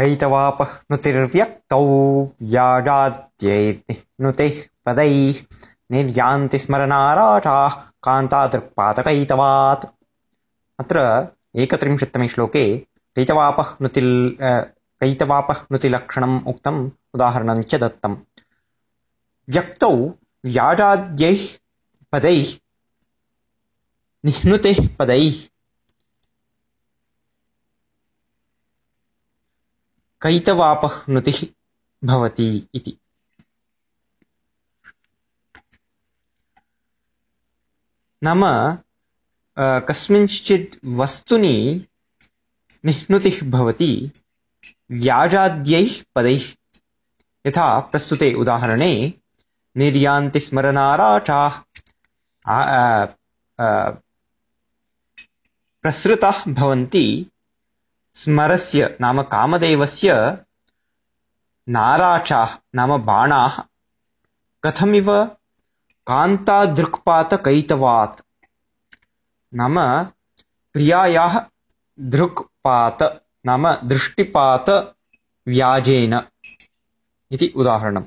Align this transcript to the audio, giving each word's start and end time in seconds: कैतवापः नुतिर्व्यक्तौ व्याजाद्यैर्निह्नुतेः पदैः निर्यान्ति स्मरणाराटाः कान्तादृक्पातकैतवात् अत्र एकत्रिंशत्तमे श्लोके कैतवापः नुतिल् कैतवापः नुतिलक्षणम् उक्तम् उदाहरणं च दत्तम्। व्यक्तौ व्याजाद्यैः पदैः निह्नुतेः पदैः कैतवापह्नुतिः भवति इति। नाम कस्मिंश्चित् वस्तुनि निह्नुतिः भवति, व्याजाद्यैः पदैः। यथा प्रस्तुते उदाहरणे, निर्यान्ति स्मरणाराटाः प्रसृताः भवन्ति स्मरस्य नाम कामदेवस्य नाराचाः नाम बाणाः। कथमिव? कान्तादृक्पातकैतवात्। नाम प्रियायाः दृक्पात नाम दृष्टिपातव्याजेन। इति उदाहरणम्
कैतवापः 0.00 0.70
नुतिर्व्यक्तौ 0.90 1.80
व्याजाद्यैर्निह्नुतेः 2.50 4.54
पदैः 4.86 5.40
निर्यान्ति 5.94 6.58
स्मरणाराटाः 6.58 7.74
कान्तादृक्पातकैतवात् 8.06 9.84
अत्र 10.82 10.98
एकत्रिंशत्तमे 11.62 12.26
श्लोके 12.34 12.64
कैतवापः 13.16 13.68
नुतिल् 13.82 14.14
कैतवापः 14.40 15.58
नुतिलक्षणम् 15.72 16.36
उक्तम् 16.52 16.80
उदाहरणं 17.14 17.58
च 17.70 17.72
दत्तम्। 17.84 18.16
व्यक्तौ 19.52 19.92
व्याजाद्यैः 20.44 21.42
पदैः 22.12 22.48
निह्नुतेः 24.24 24.78
पदैः 24.98 25.36
कैतवापह्नुतिः 30.22 31.40
भवति 32.02 32.48
इति। 32.74 32.96
नाम 38.22 38.42
कस्मिंश्चित् 39.88 40.76
वस्तुनि 40.98 41.56
निह्नुतिः 42.84 43.40
भवति, 43.50 44.10
व्याजाद्यैः 44.90 46.02
पदैः। 46.14 46.44
यथा 47.46 47.68
प्रस्तुते 47.80 48.32
उदाहरणे, 48.34 48.92
निर्यान्ति 49.76 50.40
स्मरणाराटाः 50.40 51.54
प्रसृताः 55.84 56.44
भवन्ति 56.48 57.06
स्मरस्य 58.14 58.96
नाम 59.00 59.22
कामदेवस्य 59.22 60.38
नाराचाः 61.68 62.56
नाम 62.74 63.02
बाणाः। 63.02 63.62
कथमिव? 64.64 65.30
कान्तादृक्पातकैतवात्। 66.06 68.20
नाम 69.54 70.06
प्रियायाः 70.72 71.40
दृक्पात 72.00 73.24
नाम 73.46 73.72
दृष्टिपातव्याजेन। 73.72 76.22
इति 77.30 77.52
उदाहरणम् 77.56 78.04